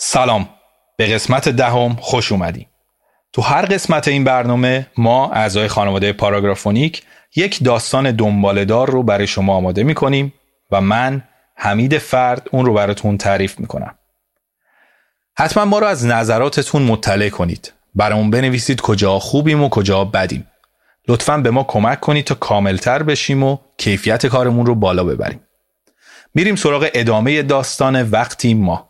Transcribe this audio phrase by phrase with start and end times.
[0.00, 0.48] سلام.
[0.96, 2.66] به قسمت دهم خوش اومدیم
[3.32, 7.02] تو هر قسمت این برنامه ما اعضای خانواده پاراگرافونیک
[7.36, 10.34] یک داستان دنبالدار رو برای شما آماده می‌کنیم
[10.70, 11.22] و من
[11.56, 13.94] حمید فرد اون رو براتون تعریف می‌کنم.
[15.38, 17.72] حتما ما رو از نظراتتون مطلع کنید.
[17.94, 20.46] برامون بنویسید کجا خوبیم و کجا بدیم.
[21.08, 25.40] لطفا به ما کمک کنید تا کاملتر بشیم و کیفیت کارمون رو بالا ببریم.
[26.34, 28.87] میریم سراغ ادامه داستان وقتی ما.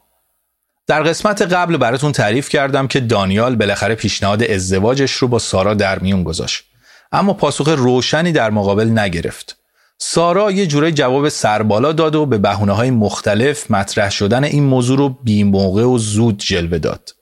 [0.88, 5.98] در قسمت قبل براتون تعریف کردم که دانیال بالاخره پیشنهاد ازدواجش رو با سارا در
[5.98, 6.64] میون گذاشت.
[7.12, 9.56] اما پاسخ روشنی در مقابل نگرفت.
[9.98, 14.98] سارا یه جوره جواب سربالا داد و به بهونه های مختلف مطرح شدن این موضوع
[14.98, 17.14] رو بی موقع و زود جلوه داد.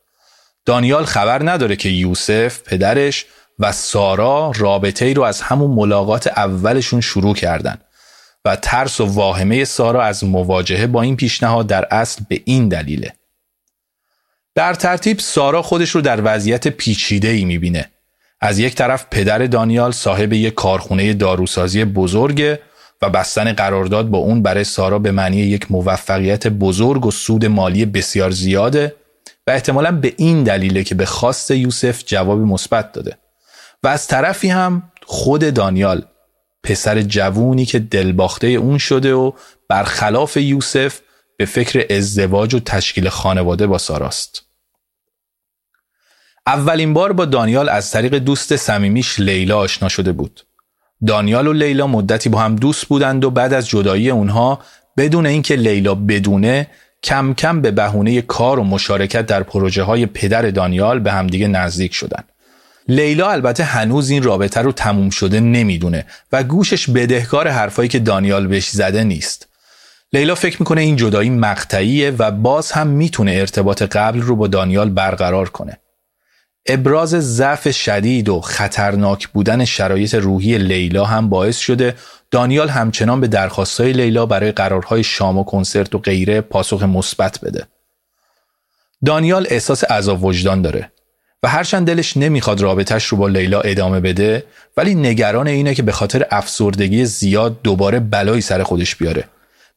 [0.67, 3.27] دانیال خبر نداره که یوسف پدرش
[3.59, 7.79] و سارا رابطه ای رو از همون ملاقات اولشون شروع کردن
[8.45, 13.13] و ترس و واهمه سارا از مواجهه با این پیشنهاد در اصل به این دلیله.
[14.57, 17.91] در ترتیب سارا خودش رو در وضعیت پیچیده ای می‌بینه
[18.41, 22.61] از یک طرف پدر دانیال صاحب یک کارخونه داروسازی بزرگه
[23.03, 27.85] و بستن قرارداد با اون برای سارا به معنی یک موفقیت بزرگ و سود مالی
[27.85, 28.95] بسیار زیاده
[29.47, 33.17] و احتمالا به این دلیله که به خواست یوسف جوابی مثبت داده
[33.83, 36.03] و از طرفی هم خود دانیال
[36.63, 39.33] پسر جوونی که دلباخته اون شده و
[39.69, 41.01] برخلاف یوسف
[41.37, 44.46] به فکر ازدواج و تشکیل خانواده با ساراست.
[46.47, 50.47] اولین بار با دانیال از طریق دوست صمیمیش لیلا آشنا شده بود.
[51.07, 54.59] دانیال و لیلا مدتی با هم دوست بودند و بعد از جدایی اونها
[54.97, 56.67] بدون اینکه لیلا بدونه
[57.03, 61.95] کم کم به بهونه کار و مشارکت در پروژه های پدر دانیال به همدیگه نزدیک
[61.95, 62.25] شدن.
[62.89, 68.47] لیلا البته هنوز این رابطه رو تموم شده نمی‌دونه و گوشش بدهکار حرفایی که دانیال
[68.47, 69.49] بهش زده نیست.
[70.13, 74.91] لیلا فکر می‌کنه این جدایی مقطعیه و باز هم می‌تونه ارتباط قبل رو با دانیال
[74.91, 75.79] برقرار کنه.
[76.69, 81.95] ابراز ضعف شدید و خطرناک بودن شرایط روحی لیلا هم باعث شده
[82.31, 87.67] دانیال همچنان به درخواستهای لیلا برای قرارهای شام و کنسرت و غیره پاسخ مثبت بده.
[89.05, 90.91] دانیال احساس عذاب وجدان داره
[91.43, 94.45] و هرچند دلش نمی‌خواد رابطش رو با لیلا ادامه بده
[94.77, 99.25] ولی نگران اینه که به خاطر افسردگی زیاد دوباره بلایی سر خودش بیاره.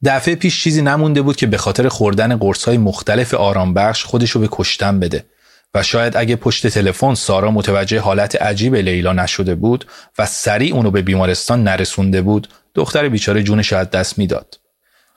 [0.05, 4.47] دفعه پیش چیزی نمونده بود که به خاطر خوردن قرصهای مختلف آرامبخش خودش رو به
[4.51, 5.25] کشتن بده
[5.74, 9.85] و شاید اگه پشت تلفن سارا متوجه حالت عجیب لیلا نشده بود
[10.19, 14.59] و سریع اونو به بیمارستان نرسونده بود دختر بیچاره جونش از دست می‌داد.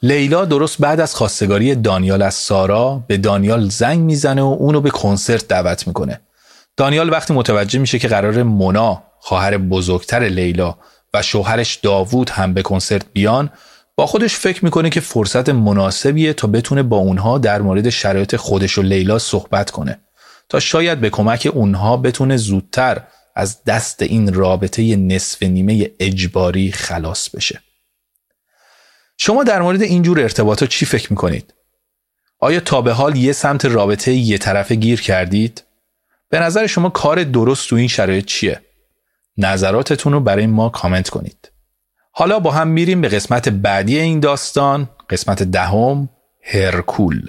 [0.02, 4.90] لیلا درست بعد از خواستگاری دانیال از سارا به دانیال زنگ می‌زنه و اونو به
[4.90, 6.20] کنسرت دعوت می‌کنه.
[6.76, 10.76] دانیال وقتی متوجه میشه که قرار مونا خواهر بزرگتر لیلا
[11.14, 13.50] و شوهرش داوود هم به کنسرت بیان
[13.96, 18.78] با خودش فکر می‌کنه که فرصت مناسبیه تا بتونه با اونها در مورد شرایط خودش
[18.78, 20.00] و لیلا صحبت کنه.
[20.48, 23.02] تا شاید به کمک اونها بتونه زودتر
[23.34, 27.60] از دست این رابطه نصف نیمه اجباری خلاص بشه.
[29.18, 31.54] شما در مورد اینجور ارتباطات چی فکر می‌کنید؟
[32.38, 35.62] آیا تا به حال یه سمت رابطه یه طرفه گیر کردید؟
[36.28, 38.60] به نظر شما کار درست تو این شرایط چیه؟
[39.38, 41.50] نظراتتون رو برای ما کامنت کنید.
[42.12, 46.08] حالا با هم میریم به قسمت بعدی این داستان قسمت دهم
[46.42, 47.28] هرکول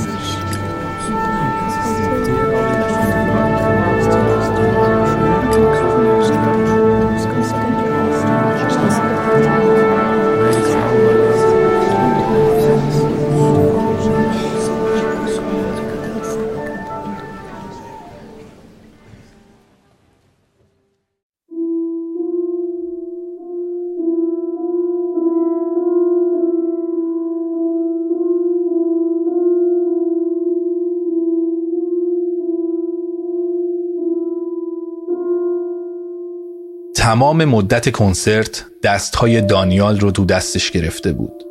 [37.01, 41.43] تمام مدت کنسرت دستهای دانیال رو دو دستش گرفته بود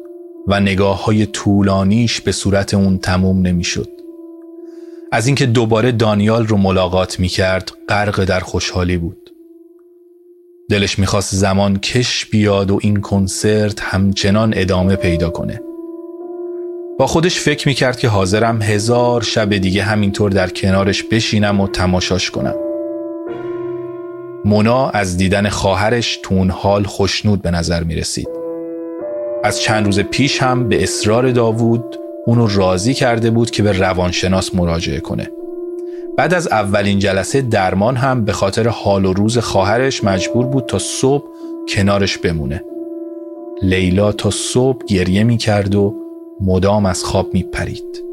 [0.46, 3.88] و نگاه های طولانیش به صورت اون تموم نمی‌شد.
[5.12, 9.30] از اینکه دوباره دانیال رو ملاقات می کرد غرق در خوشحالی بود.
[10.68, 15.60] دلش می‌خواست زمان کش بیاد و این کنسرت همچنان ادامه پیدا کنه.
[16.98, 22.30] با خودش فکر می‌کرد که حاضرم هزار شب دیگه همینطور در کنارش بشینم و تماشاش
[22.30, 22.69] کنم.
[24.44, 28.28] مونا از دیدن خواهرش تون حال خوشنود به نظر می رسید.
[29.44, 31.96] از چند روز پیش هم به اصرار داوود
[32.26, 35.30] اونو راضی کرده بود که به روانشناس مراجعه کنه
[36.16, 40.78] بعد از اولین جلسه درمان هم به خاطر حال و روز خواهرش مجبور بود تا
[40.78, 41.24] صبح
[41.68, 42.64] کنارش بمونه
[43.62, 45.94] لیلا تا صبح گریه می کرد و
[46.40, 48.09] مدام از خواب می پرید.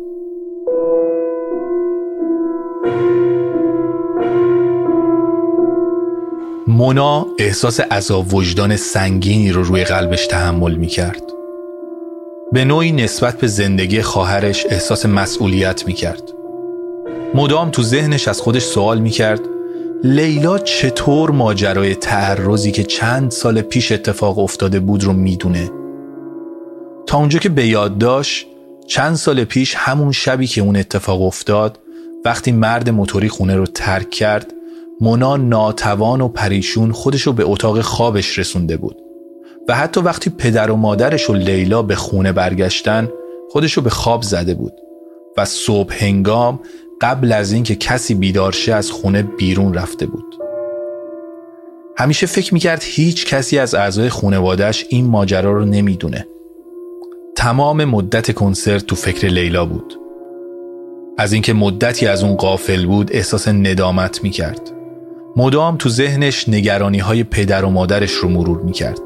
[6.78, 11.24] مونا احساس عذاب وجدان سنگینی رو روی قلبش تحمل می کرد.
[12.52, 16.22] به نوعی نسبت به زندگی خواهرش احساس مسئولیت می کرد.
[17.34, 19.40] مدام تو ذهنش از خودش سوال می کرد
[20.04, 25.72] لیلا چطور ماجرای تعرضی که چند سال پیش اتفاق افتاده بود رو می‌دونه
[27.08, 28.48] تا اونجا که به یاد داشت
[28.88, 31.80] چند سال پیش همون شبی که اون اتفاق افتاد
[32.26, 34.54] وقتی مرد موتوری خونه رو ترک کرد
[35.02, 38.98] مونا ناتوان و پریشون خودش رو به اتاق خوابش رسونده بود.
[39.68, 43.10] و حتی وقتی پدر و مادرش و لیلا به خونه برگشتن
[43.52, 44.74] خودش رو به خواب زده بود.
[45.38, 46.60] و صبح هنگام
[47.02, 50.36] قبل از اینکه کسی بیدار شه از خونه بیرون رفته بود.
[51.98, 56.28] همیشه فکر می‌کرد هیچ کسی از اعضای خونوادهش این ماجرا رو نمی‌دونه.
[57.36, 60.00] تمام مدت کنسرت تو فکر لیلا بود.
[61.18, 64.77] از اینکه مدتی از اون قافل بود احساس ندامت می‌کرد.
[65.38, 69.00] مدام تو ذهنش نگرانی های پدر و مادرش رو مرور می‌کرد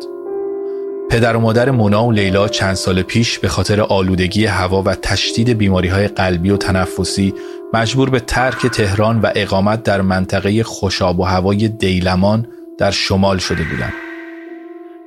[1.10, 5.50] پدر و مادر مونا و لیلا چند سال پیش به خاطر آلودگی هوا و تشدید
[5.50, 7.34] بیماری های قلبی و تنفسی
[7.74, 12.48] مجبور به ترک تهران و اقامت در منطقه خوشاب و هوای دیلمان
[12.78, 13.94] در شمال شده بودند.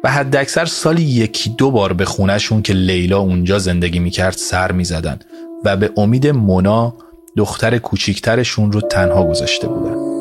[0.04, 4.72] و حد اکثر سالی یکی دو بار به خونهشون که لیلا اونجا زندگی می‌کرد سر
[4.72, 5.18] می‌زدن
[5.64, 6.94] و به امید مونا
[7.36, 10.13] دختر کوچیکترشون رو تنها گذاشته بودن.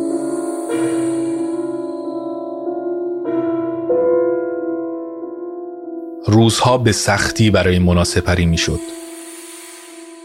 [6.44, 8.80] روزها به سختی برای مونا سپری می‌شد.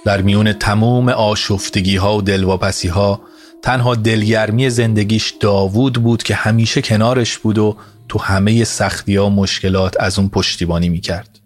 [0.05, 3.21] در میون تمام آشفتگی ها و دلواپسی ها
[3.63, 7.77] تنها دلگرمی زندگیش داوود بود که همیشه کنارش بود و
[8.09, 11.41] تو همه سختی ها و مشکلات از اون پشتیبانی می‌کرد.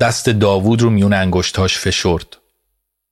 [0.00, 2.36] دست داوود رو میون انگشتاش فشرد.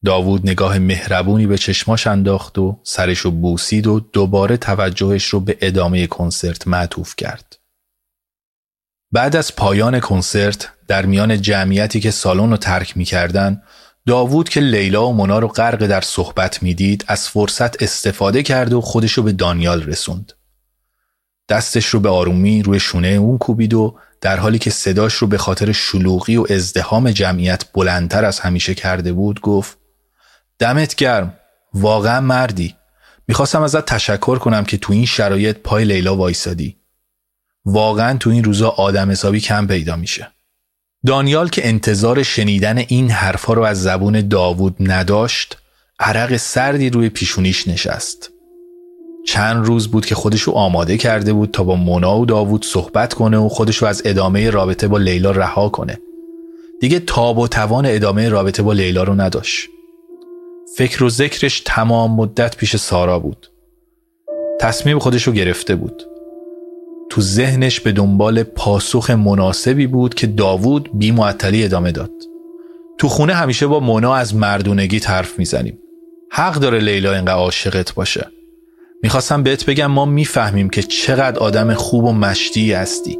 [0.04, 5.58] داوود نگاه مهربونی به چشماش انداخت و سرش رو بوسید و دوباره توجهش رو به
[5.60, 7.58] ادامه کنسرت معطوف کرد.
[9.14, 13.62] بعد از پایان کنسرت در میان جمعیتی که سالن رو ترک می‌کردن
[14.06, 18.80] داوود که لیلا و مونا رو غرق در صحبت می‌دید از فرصت استفاده کرد و
[18.80, 20.32] خودش رو به دانیال رسوند.
[21.48, 25.38] دستش رو به آرومی روی شونه اون کوبید و در حالی که صداش رو به
[25.38, 29.78] خاطر شلوغی و ازدهام جمعیت بلندتر از همیشه کرده بود گفت
[30.58, 31.34] دمت گرم
[31.74, 32.74] واقعا مردی
[33.28, 36.83] می‌خواستم ازت تشکر کنم که تو این شرایط پای لیلا وایسادی
[37.64, 40.30] واقعا تو این روزا آدم حسابی کم پیدا میشه.
[41.06, 45.58] دانیال که انتظار شنیدن این حرفها رو از زبون داوود نداشت
[46.00, 48.30] عرق سردی روی پیشونیش نشست.
[49.26, 53.38] چند روز بود که خودشو آماده کرده بود تا با مونا و داوود صحبت کنه
[53.38, 55.98] و خودشو از ادامه رابطه با لیلا رها کنه.
[56.80, 59.68] دیگه تاب و توان ادامه رابطه با لیلا رو نداشت.
[60.76, 63.50] فکر و ذکرش تمام مدت پیش سارا بود.
[64.60, 66.02] تصمیم خودشو گرفته بود.
[67.14, 72.10] تو ذهنش به دنبال پاسخ مناسبی بود که داوود بی معطلی ادامه داد.
[72.98, 75.78] تو خونه همیشه با مونا از مردونگی حرف می‌زنیم.
[76.30, 78.26] حق داره لیلا اینقدر عاشقت باشه.
[79.02, 83.18] می‌خواستم بهت بگم ما می‌فهمیم که چقدر آدم خوب و مشتی هستی.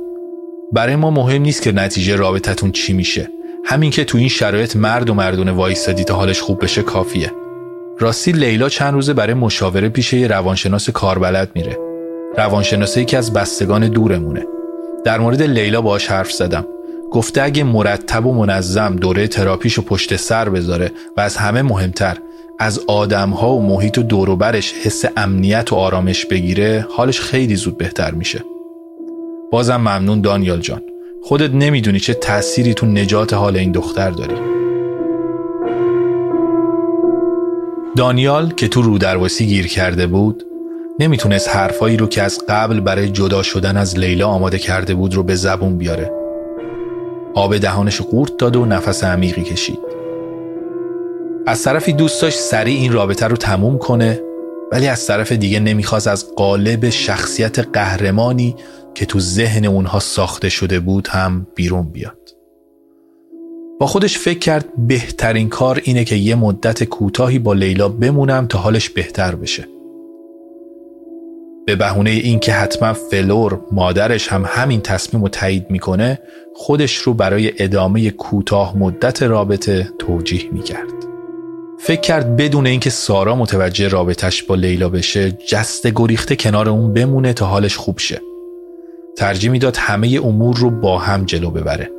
[0.72, 3.28] برای ما مهم نیست که نتیجه رابطتون چی میشه.
[3.64, 7.32] همین که تو این شرایط مرد و مردونه وایستادی تا حالش خوب بشه کافیه.
[7.98, 11.83] راستی لیلا چند روزه برای مشاوره پیش یه روانشناس کاربلد میره.
[12.38, 14.46] روانشناسه یکی از بستگان دورمونه.
[15.04, 16.66] در مورد لیلا باش حرف زدم.
[17.10, 22.16] گفته اگه مرتب و منظم دوره تراپیشو پشت سر بذاره و از همه مهمتر
[22.58, 28.10] از آدمها و محیط و دوروبرش حس امنیت و آرامش بگیره حالش خیلی زود بهتر
[28.10, 28.44] میشه.
[29.52, 30.82] بازم ممنون دانیال جان.
[31.22, 34.34] خودت نمی‌دونی چه تأثیری تو نجات حال این دختر داری
[37.96, 40.44] دانیال که تو رودرواسی گیر کرده بود
[40.98, 45.22] نمی‌تونست حرفایی رو که از قبل برای جدا شدن از لیلا آماده کرده بود رو
[45.22, 46.10] به زبون بیاره.
[47.34, 49.78] آب دهانش قورت داد و نفس عمیقی کشید.
[51.46, 54.20] از طرفی دوست داشت سریع این رابطه رو تموم کنه
[54.72, 58.56] ولی از طرف دیگه نمی‌خواست از قالب شخصیت قهرمانی
[58.94, 62.18] که تو ذهن اونها ساخته شده بود هم بیرون بیاد.
[63.80, 68.58] با خودش فکر کرد بهترین کار اینه که یه مدت کوتاهی با لیلا بمونم تا
[68.58, 69.73] حالش بهتر بشه.
[71.66, 76.18] به بهونه اینکه حتما فلور مادرش هم همین تصمیم رو تایید می‌کنه
[76.54, 80.88] خودش رو برای ادامه کوتاه مدت رابطه توجیه می‌کرد.
[81.78, 87.32] فکر کرد بدون اینکه سارا متوجه رابطش با لیلا بشه جست گریخته کنار اون بمونه
[87.32, 88.20] تا حالش خوب شه.
[89.16, 91.90] ترجیح می‌داد همه امور رو با هم جلو ببره.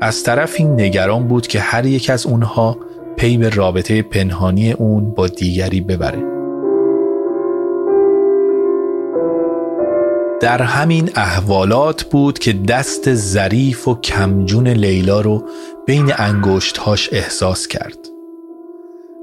[0.00, 2.78] از طرف این نگران بود که هر یک از اونها
[3.16, 6.33] پی به رابطه پنهانی اون با دیگری ببره.
[10.40, 15.44] در همین احوالات بود که دست ظریف و کمجون لیلا رو
[15.86, 17.98] بین انگشتهاش احساس کرد.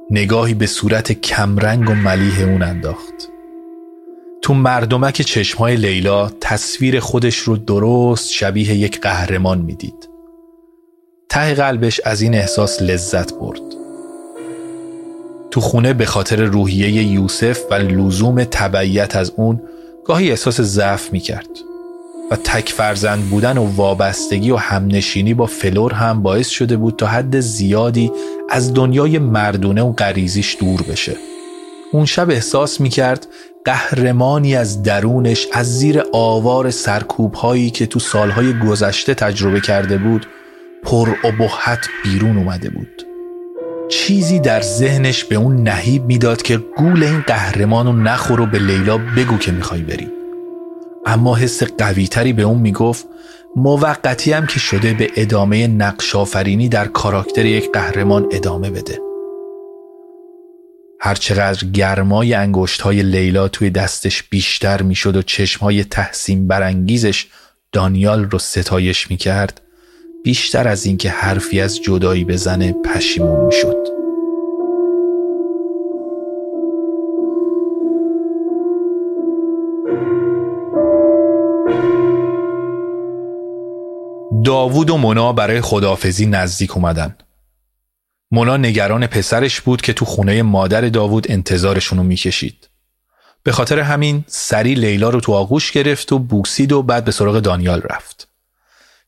[0.10, 3.13] نگاهی به صورت کمرنگ و ملیح اون انداخت.
[4.41, 10.10] تو مردمک چشمهای لیلا تصویر خودش رو درست شبیه یک قهرمان می‌دید.
[11.30, 13.62] ته قلبش از این احساس لذت برد.
[15.51, 19.62] تو خونه به خاطر روحیه یوسف و لزوم تبعیت از اون
[20.05, 21.50] گاهی احساس ضعف می کرد
[22.31, 27.08] و تک فرزند بودن و وابستگی و همنشینی با فلور هم باعث شده بود تا
[27.08, 28.12] حد زیادی
[28.50, 31.17] از دنیای مردونه و غریزیش دور بشه.
[31.91, 33.27] اون شب احساس می کرد
[33.65, 40.25] قهرمانی از درونش از زیر آوار سرکوب هایی که تو سالهای گذشته تجربه کرده بود
[40.84, 43.11] پر ابهت بیرون اومده بود.
[43.91, 48.60] چیزی در ذهنش به اون نهیب می‌داد که گول این قهرمان رو نخور و به
[48.60, 50.07] لیلا بگو که می‌خوای بری.
[51.05, 53.05] اما حس قویتری به اون می‌گفت
[53.55, 59.00] موقتی هم که شده به ادامه نقش آفرینی در کاراکتر یک قهرمان ادامه بده.
[61.00, 67.27] هرچقدر گرمای انگشت های لیلا توی دستش بیشتر می‌شد و چشم های تحسین برانگیزش
[67.71, 69.62] دانیال رو ستایش می‌کرد
[70.24, 73.88] بیشتر از اینکه حرفی از جدایی بزنه پشیمون می‌شد.
[84.46, 87.16] داوود و مونا برای خدافزی نزدیک اومدن.
[88.32, 92.70] مونا نگران پسرش بود که تو خونه مادر داوود انتظارشونو می‌کشید.
[93.44, 97.40] به خاطر همین سری لیلا رو تو آغوش گرفت و بوسید و بعد به سراغ
[97.40, 98.30] دانیال رفت.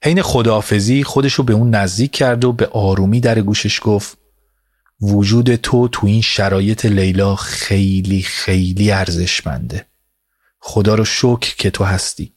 [0.06, 4.18] حین خداحافظی خودش رو به اون نزدیک کرد و به آرومی در گوشش گفت
[5.02, 9.86] وجود تو تو این شرایط لیلا خیلی خیلی ارزشمنده.
[10.60, 12.34] خدا رو شکر که تو هستی.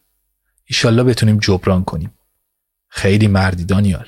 [0.64, 2.10] ایشالله بتونیم جبران کنیم.
[2.88, 4.06] خیلی مردی دانیال.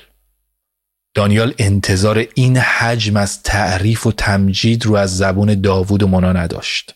[1.13, 6.95] دانیال انتظار این حجم از تعریف و تمجید رو از زبون داوود و منا نداشت.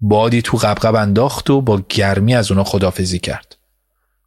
[0.00, 3.61] بادی تو قبقب انداخت و با گرمی از اونا خدافزی کرد.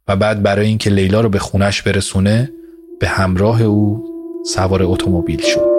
[0.08, 2.52] و بعد برای اینکه لیلا رو به خونش برسونه
[3.00, 4.04] به همراه او
[4.46, 5.76] سوار اتومبیل شد.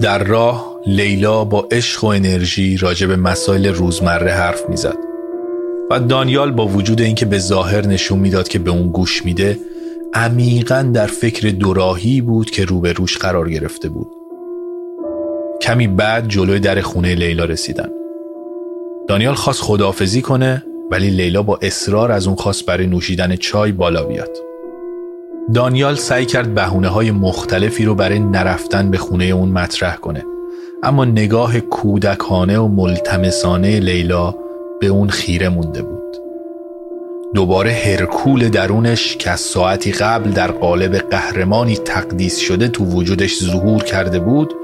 [0.00, 4.98] در راه لیلا با عشق و انرژی راجع به مسائل روزمره حرف می‌زد.
[5.90, 9.58] و دانیال با وجود اینکه به ظاهر نشون می‌داد که به اون گوش میده
[10.14, 14.21] عمیقا در فکر دوراهی بود که روبروش قرار گرفته بود.
[15.62, 17.88] کمی بعد جلوی در خونه لیلا رسیدن.
[19.08, 24.04] دانیال خواست خداحافظی کنه ولی لیلا با اصرار از اون خواست برای نوشیدن چای بالا
[24.04, 24.30] بیاد.
[25.54, 30.24] دانیال سعی کرد بهونه های مختلفی رو برای نرفتن به خونه اون مطرح کنه.
[30.82, 34.34] اما نگاه کودکانه و ملتمسانه لیلا
[34.80, 36.01] به اون خیره مونده بود.
[37.34, 43.82] دوباره هرکول درونش که از ساعتی قبل در قالب قهرمانی تقدیس شده تو وجودش ظهور
[43.82, 44.54] کرده بود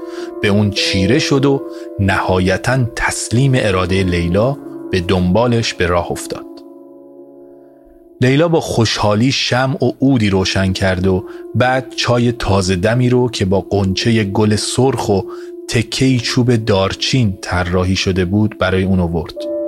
[0.41, 1.61] به اون چیره شد و
[1.99, 4.57] نهایتا تسلیم اراده لیلا
[4.91, 6.45] به دنبالش به راه افتاد
[8.21, 13.45] لیلا با خوشحالی شم و اودی روشن کرد و بعد چای تازه دمی رو که
[13.45, 15.21] با قنچه گل سرخ و
[15.69, 19.58] تکهی چوب دارچین طراحی شده بود برای اون آورد.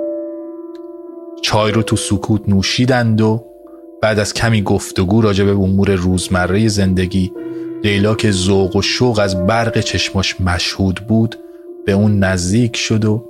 [1.42, 3.44] چای رو تو سکوت نوشیدند و
[4.02, 7.32] بعد از کمی گفتگو راجع به امور روزمره زندگی
[7.84, 11.36] لیلا که ذوق و شوق از برق چشماش مشهود بود
[11.86, 13.24] به اون نزدیک شد و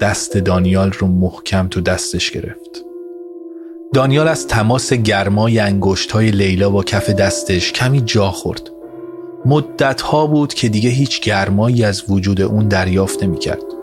[0.00, 2.84] دست دانیال رو محکم تو دستش گرفت
[3.94, 8.70] دانیال از تماس گرمای انگشت های لیلا با کف دستش کمی جا خورد
[9.44, 13.77] مدت ها بود که دیگه هیچ گرمایی از وجود اون دریافت نمی کرد.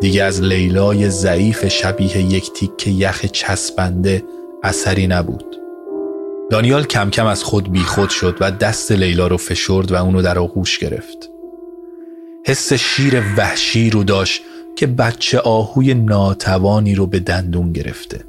[0.00, 4.24] دیگه از لیلای ضعیف شبیه یک تیک یخ چسبنده
[4.62, 5.56] اثری نبود.
[6.50, 10.38] دانیال کم کم از خود بیخود شد و دست لیلا رو فشرد و اونو در
[10.38, 11.30] آغوش گرفت.
[12.46, 14.42] حس شیر وحشی رو داشت
[14.76, 18.24] که بچه آهوی ناتوانی رو به دندون گرفته.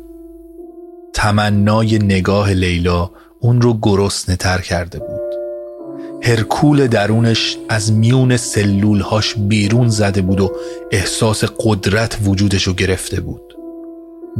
[1.13, 5.44] تمنای نگاه لیلا اون رو گرسنه تر کرده بود.
[6.23, 10.51] هرکول درونش از میون سلولهاش بیرون زده بود و
[10.91, 13.41] احساس قدرت وجودش رو گرفته بود.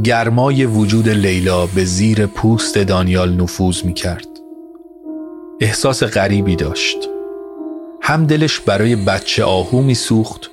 [0.04, 4.28] گرمای وجود لیلا به زیر پوست دانیال نفوذ می کرد
[5.60, 6.98] احساس غریبی داشت.
[8.02, 10.50] هم دلش برای بچه آهو می سوخت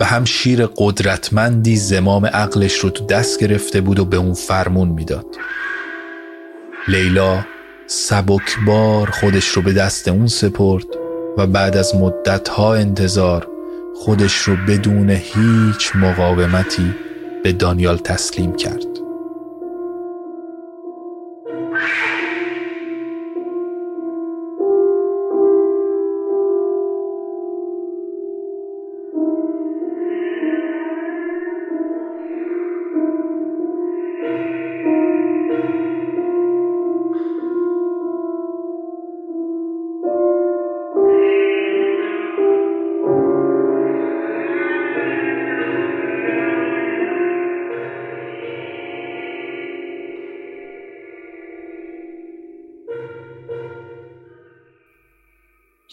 [0.00, 4.88] و هم شیر قدرتمندی زمام عقلش رو تو دست گرفته بود و به اون فرمون
[4.88, 5.26] می‌داد.
[6.88, 7.44] لیلا
[7.86, 10.86] سبکبار خودش رو به دست اون سپرد
[11.38, 13.48] و بعد از مدتها انتظار
[13.94, 16.94] خودش رو بدون هیچ مقاومتی
[17.44, 18.95] به دانیال تسلیم کرد.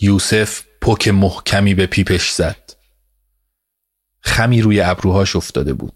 [0.03, 2.73] یوسف پک محکمی به پیپش زد.
[4.21, 5.93] خمی روی ابروهاش افتاده بود.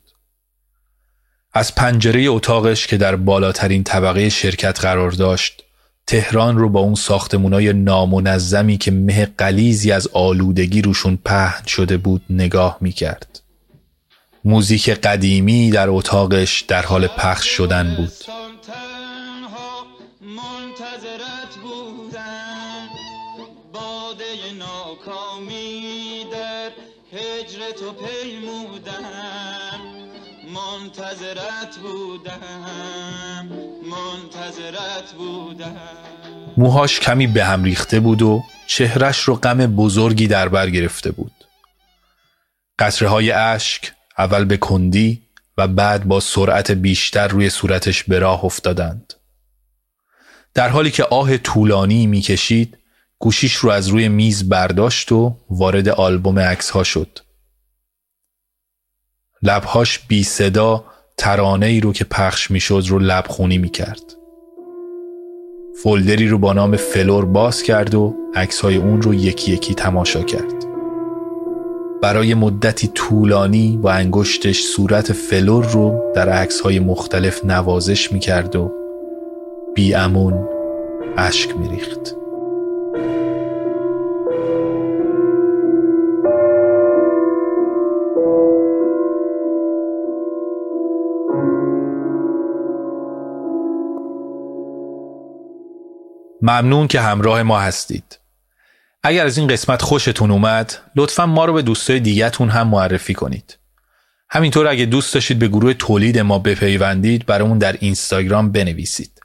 [1.54, 5.64] از پنجره اتاقش که در بالاترین طبقه شرکت قرار داشت
[6.08, 12.22] تهران رو با اون ساختمونای نامنظمی که مه قلیزی از آلودگی روشون پهن شده بود
[12.30, 13.42] نگاه می کرد.
[14.46, 18.12] موزیک قدیمی در اتاقش در حال پخش شدن بود.
[27.72, 29.80] تو پیمودم.
[30.54, 33.50] منتظرت بودم.
[33.84, 35.76] منتظرت بودم.
[36.58, 41.32] موهاش کمی به هم ریخته بود و چهرش رو غم بزرگی در بر گرفته بود.
[42.80, 45.22] قطره های اشک اول به کندی
[45.58, 49.14] و بعد با سرعت بیشتر روی صورتش به راه افتادند.
[50.54, 52.78] در حالی که آه طولانی می‌کشید
[53.20, 57.20] گوشیش رو از روی میز برداشت و وارد آلبوم عکس ها شد.
[59.44, 60.84] لبهاش بی صدا
[61.18, 64.14] ترانه ای رو که پخش می‌شد رو لبخونی می کرد.
[65.84, 68.16] folder ی رو با نام فلور باز کرد و
[68.64, 70.66] های اون رو یکی یکی تماشا کرد.
[72.02, 78.72] برای مدتی طولانی با انگشتش صورت فلور رو در های مختلف نوازش می کرد و
[79.76, 80.50] بی امون
[81.18, 81.68] اشک می
[96.48, 98.20] ممنون که همراه ما هستید.
[99.04, 103.58] اگر از این قسمت خوشتون اومد لطفا ما رو به دوستای دیگهتون هم معرفی کنید.
[104.30, 109.22] همینطور اگه دوست داشتید به گروه تولید ما بپیوندید برامون در اینستاگرام بنویسید.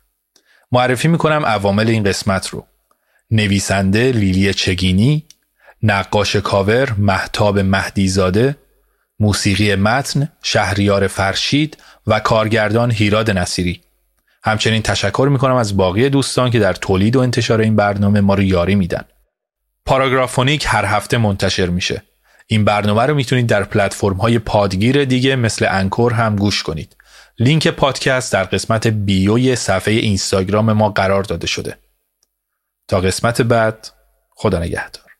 [0.72, 2.66] معرفی می‌کنم عوامل این قسمت رو.
[3.30, 5.24] نویسنده لیلی چگینی،
[5.82, 8.56] نقاش کاور محتاب مهدیزاده،
[9.20, 13.80] موسیقی متن شهریار فرشید و کارگردان هیراد نصیری.
[14.44, 18.42] همچنین تشکر می‌کنم از باقی دوستان که در تولید و انتشار این برنامه ما رو
[18.42, 19.04] یاری میدن.
[19.86, 22.02] پاراگرافونیک هر هفته منتشر میشه.
[22.46, 26.96] این برنامه رو می‌تونید در پلتفرم های پادگیر دیگه مثل انکور هم گوش کنید.
[27.38, 31.78] لینک پادکست در قسمت بیوی صفحه اینستاگرام ما قرار داده شده.
[32.88, 33.88] تا قسمت بعد
[34.30, 35.11] خدا نگهدار.